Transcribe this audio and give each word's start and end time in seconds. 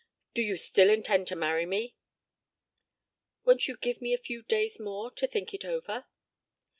"Do 0.33 0.41
you 0.41 0.57
still 0.57 0.89
intend 0.89 1.27
to 1.27 1.35
marry 1.35 1.67
me?" 1.67 1.95
"Won't 3.45 3.67
you 3.67 3.77
give 3.77 4.01
me 4.01 4.15
a 4.15 4.17
few 4.17 4.41
days 4.41 4.79
more 4.79 5.11
to 5.11 5.27
think 5.27 5.53
it 5.53 5.63
over?" 5.63 6.05